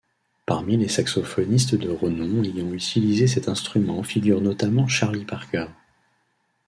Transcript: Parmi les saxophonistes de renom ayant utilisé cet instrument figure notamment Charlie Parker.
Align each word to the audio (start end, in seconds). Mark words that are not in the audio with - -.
Parmi 0.47 0.77
les 0.77 0.87
saxophonistes 0.87 1.75
de 1.75 1.91
renom 1.91 2.43
ayant 2.43 2.73
utilisé 2.73 3.27
cet 3.27 3.47
instrument 3.47 4.01
figure 4.01 4.41
notamment 4.41 4.87
Charlie 4.87 5.25
Parker. 5.25 5.67